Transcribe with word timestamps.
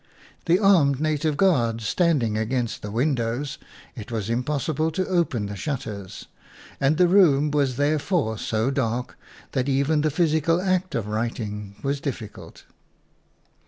The 0.45 0.57
armed 0.57 0.99
native 0.99 1.37
guards 1.37 1.85
stand 1.87 2.23
ing 2.23 2.35
against 2.35 2.81
the 2.81 2.89
windows, 2.89 3.59
it 3.95 4.11
was 4.11 4.29
impos 4.29 4.65
sible 4.73 4.91
to 4.93 5.05
open 5.05 5.45
the 5.45 5.55
shutters, 5.55 6.25
and 6.79 6.97
the 6.97 7.07
room 7.07 7.51
FOREWORD 7.51 7.53
was 7.53 7.75
therefore 7.77 8.39
so 8.39 8.71
dark 8.71 9.15
that 9.51 9.69
even 9.69 10.01
the 10.01 10.09
physical 10.09 10.59
act 10.59 10.95
of 10.95 11.05
writing 11.05 11.75
was 11.83 12.01
difficult. 12.01 12.63